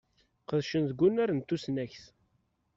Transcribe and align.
Qedcen 0.47 0.83
deg 0.89 0.99
unnar 1.07 1.29
n 1.33 1.39
tusnakt. 1.47 2.03